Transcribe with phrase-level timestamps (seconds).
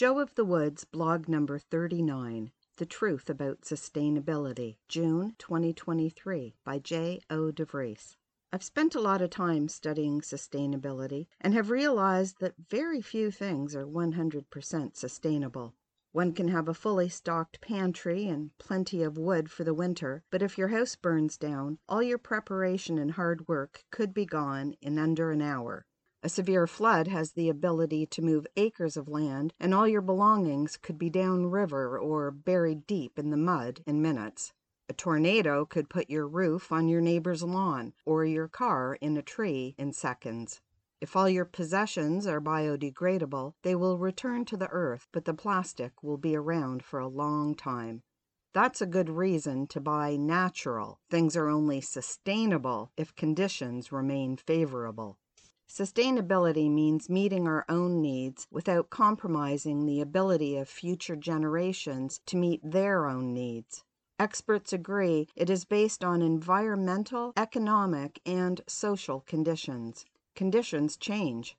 [0.00, 2.52] Jo of the Woods, blog number 39.
[2.78, 7.20] The Truth About Sustainability, June 2023, by J.
[7.28, 7.52] O.
[7.52, 8.16] DeVries.
[8.50, 13.76] I've spent a lot of time studying sustainability and have realized that very few things
[13.76, 15.74] are 100% sustainable.
[16.12, 20.40] One can have a fully stocked pantry and plenty of wood for the winter, but
[20.40, 24.98] if your house burns down, all your preparation and hard work could be gone in
[24.98, 25.84] under an hour.
[26.22, 30.76] A severe flood has the ability to move acres of land, and all your belongings
[30.76, 34.52] could be down river or buried deep in the mud in minutes.
[34.90, 39.22] A tornado could put your roof on your neighbor's lawn or your car in a
[39.22, 40.60] tree in seconds.
[41.00, 46.02] If all your possessions are biodegradable, they will return to the earth, but the plastic
[46.02, 48.02] will be around for a long time.
[48.52, 51.00] That's a good reason to buy natural.
[51.08, 55.16] Things are only sustainable if conditions remain favorable.
[55.70, 62.60] Sustainability means meeting our own needs without compromising the ability of future generations to meet
[62.64, 63.84] their own needs.
[64.18, 70.06] Experts agree it is based on environmental, economic, and social conditions.
[70.34, 71.56] Conditions change.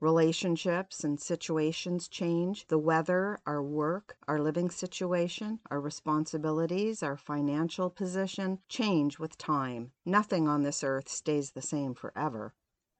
[0.00, 2.66] Relationships and situations change.
[2.66, 9.92] The weather, our work, our living situation, our responsibilities, our financial position change with time.
[10.04, 12.54] Nothing on this earth stays the same forever.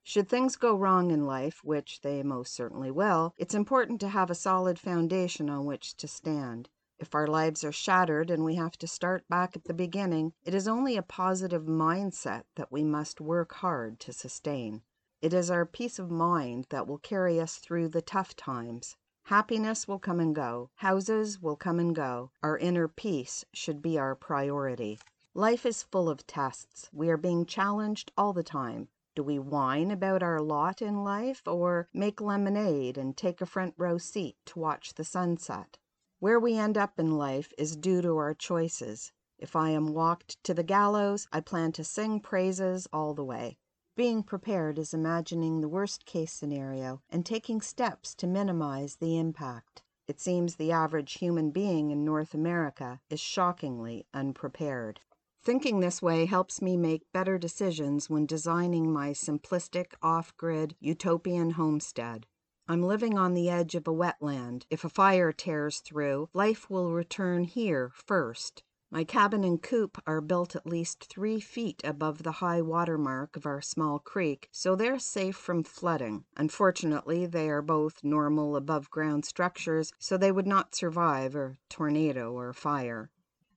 [0.05, 4.29] Should things go wrong in life, which they most certainly will, it's important to have
[4.29, 6.67] a solid foundation on which to stand.
[6.99, 10.53] If our lives are shattered and we have to start back at the beginning, it
[10.53, 14.81] is only a positive mindset that we must work hard to sustain.
[15.21, 18.97] It is our peace of mind that will carry us through the tough times.
[19.27, 20.69] Happiness will come and go.
[20.75, 22.31] Houses will come and go.
[22.43, 24.99] Our inner peace should be our priority.
[25.33, 26.89] Life is full of tests.
[26.91, 28.89] We are being challenged all the time.
[29.15, 33.75] Do we whine about our lot in life, or make lemonade and take a front
[33.77, 35.77] row seat to watch the sunset?
[36.19, 39.11] Where we end up in life is due to our choices.
[39.37, 43.59] If I am walked to the gallows, I plan to sing praises all the way.
[43.95, 49.83] Being prepared is imagining the worst case scenario and taking steps to minimize the impact.
[50.07, 55.01] It seems the average human being in North America is shockingly unprepared.
[55.43, 61.51] Thinking this way helps me make better decisions when designing my simplistic, off grid, utopian
[61.51, 62.27] homestead.
[62.65, 64.63] I'm living on the edge of a wetland.
[64.69, 68.63] If a fire tears through, life will return here first.
[68.89, 73.35] My cabin and coop are built at least three feet above the high water mark
[73.35, 76.23] of our small creek, so they're safe from flooding.
[76.37, 82.31] Unfortunately, they are both normal above ground structures, so they would not survive a tornado
[82.31, 83.09] or fire.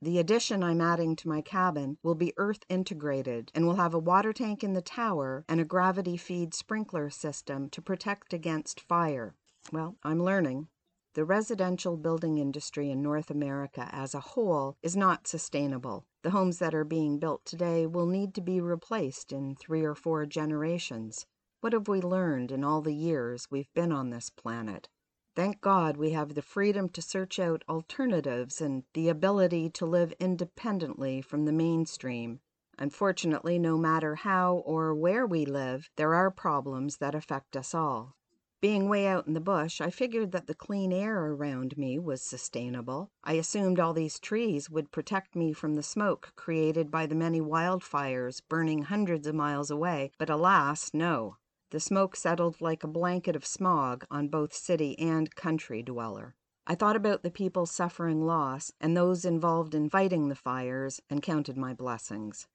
[0.07, 3.99] The addition I'm adding to my cabin will be earth integrated and will have a
[3.99, 9.35] water tank in the tower and a gravity feed sprinkler system to protect against fire.
[9.73, 10.69] Well, I'm learning.
[11.15, 16.07] The residential building industry in North America as a whole is not sustainable.
[16.23, 19.97] The homes that are being built today will need to be replaced in three or
[19.97, 21.27] four generations.
[21.63, 24.89] What have we learned in all the years we've been on this planet?
[25.37, 30.15] Thank God we have the freedom to search out alternatives and the ability to live
[30.19, 32.41] independently from the mainstream.
[32.79, 38.17] Unfortunately, no matter how or where we live, there are problems that affect us all.
[38.63, 42.23] Being way out in the bush, I figured that the clean air around me was
[42.23, 43.11] sustainable.
[43.23, 47.43] I assumed all these trees would protect me from the smoke created by the many
[47.43, 51.37] wildfires burning hundreds of miles away, but alas, no.
[51.71, 56.37] The smoke settled like a blanket of smog on both city and country dweller.
[56.65, 61.23] I thought about the people suffering loss and those involved in fighting the fires and
[61.23, 62.47] counted my blessings.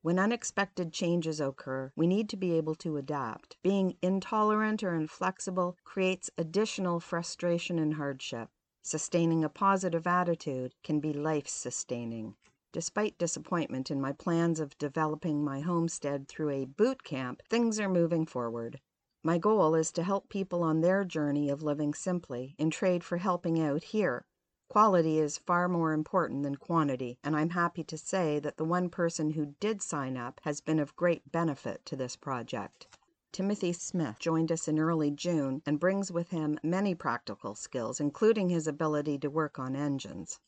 [0.00, 3.56] When unexpected changes occur, we need to be able to adapt.
[3.62, 8.48] Being intolerant or inflexible creates additional frustration and hardship.
[8.82, 12.36] Sustaining a positive attitude can be life sustaining.
[12.74, 17.88] Despite disappointment in my plans of developing my homestead through a boot camp, things are
[17.88, 18.80] moving forward.
[19.22, 23.18] My goal is to help people on their journey of living simply in trade for
[23.18, 24.26] helping out here.
[24.68, 28.90] Quality is far more important than quantity, and I'm happy to say that the one
[28.90, 32.88] person who did sign up has been of great benefit to this project.
[33.30, 38.48] Timothy Smith joined us in early June and brings with him many practical skills, including
[38.48, 40.40] his ability to work on engines.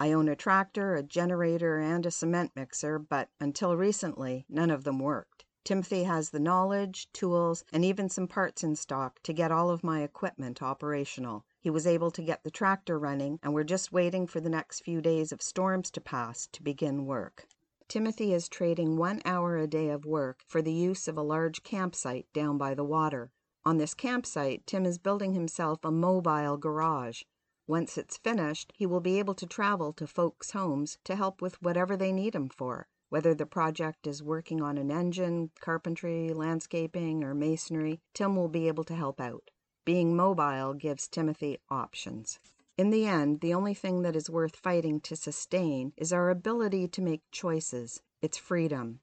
[0.00, 4.84] I own a tractor, a generator, and a cement mixer, but until recently, none of
[4.84, 5.44] them worked.
[5.64, 9.84] Timothy has the knowledge, tools, and even some parts in stock to get all of
[9.84, 11.44] my equipment operational.
[11.60, 14.80] He was able to get the tractor running, and we're just waiting for the next
[14.80, 17.46] few days of storms to pass to begin work.
[17.88, 21.62] Timothy is trading one hour a day of work for the use of a large
[21.62, 23.30] campsite down by the water.
[23.64, 27.24] On this campsite, Tim is building himself a mobile garage.
[27.68, 31.60] Once it's finished, he will be able to travel to folks' homes to help with
[31.60, 32.88] whatever they need him for.
[33.10, 38.68] Whether the project is working on an engine, carpentry, landscaping, or masonry, Tim will be
[38.68, 39.50] able to help out.
[39.84, 42.40] Being mobile gives Timothy options.
[42.78, 46.88] In the end, the only thing that is worth fighting to sustain is our ability
[46.88, 48.00] to make choices.
[48.22, 49.00] It's freedom.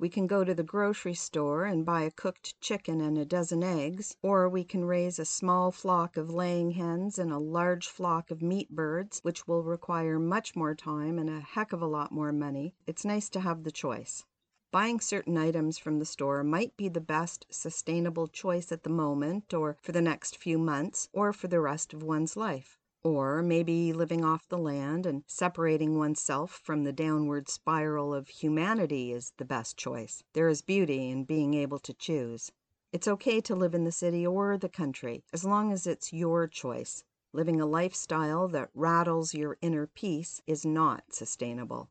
[0.00, 3.62] We can go to the grocery store and buy a cooked chicken and a dozen
[3.62, 8.30] eggs, or we can raise a small flock of laying hens and a large flock
[8.30, 12.12] of meat birds, which will require much more time and a heck of a lot
[12.12, 12.74] more money.
[12.86, 14.24] It's nice to have the choice.
[14.72, 19.52] Buying certain items from the store might be the best sustainable choice at the moment,
[19.52, 22.78] or for the next few months, or for the rest of one's life.
[23.02, 29.10] Or maybe living off the land and separating oneself from the downward spiral of humanity
[29.12, 30.22] is the best choice.
[30.34, 32.52] There is beauty in being able to choose.
[32.92, 36.46] It's okay to live in the city or the country, as long as it's your
[36.46, 37.04] choice.
[37.32, 41.88] Living a lifestyle that rattles your inner peace is not sustainable.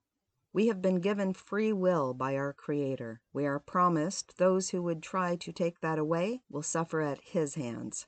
[0.51, 3.21] We have been given free will by our Creator.
[3.33, 7.55] We are promised those who would try to take that away will suffer at His
[7.55, 8.05] hands.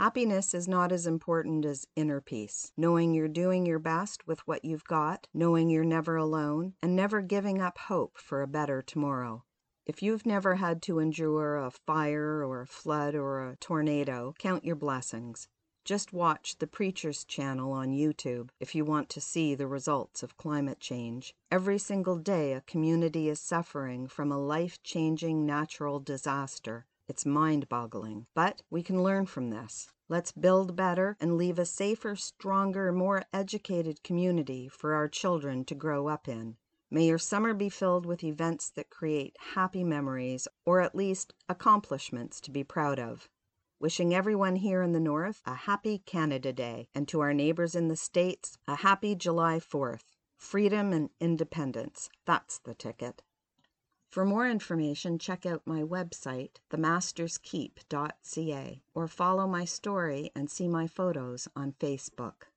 [0.00, 2.72] Happiness is not as important as inner peace.
[2.74, 7.20] Knowing you're doing your best with what you've got, knowing you're never alone, and never
[7.20, 9.44] giving up hope for a better tomorrow.
[9.84, 14.64] If you've never had to endure a fire or a flood or a tornado, count
[14.64, 15.48] your blessings.
[15.84, 20.38] Just watch the Preacher's channel on YouTube if you want to see the results of
[20.38, 21.34] climate change.
[21.50, 26.86] Every single day, a community is suffering from a life changing natural disaster.
[27.10, 28.28] It's mind boggling.
[28.36, 29.90] But we can learn from this.
[30.08, 35.74] Let's build better and leave a safer, stronger, more educated community for our children to
[35.74, 36.54] grow up in.
[36.88, 42.40] May your summer be filled with events that create happy memories, or at least accomplishments
[42.42, 43.28] to be proud of.
[43.80, 47.88] Wishing everyone here in the North a happy Canada Day, and to our neighbors in
[47.88, 50.04] the States a happy July 4th.
[50.36, 52.08] Freedom and independence.
[52.24, 53.22] That's the ticket.
[54.10, 60.88] For more information, check out my website, themasterskeep.ca, or follow my story and see my
[60.88, 62.49] photos on Facebook.